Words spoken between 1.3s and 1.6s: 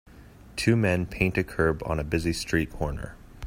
a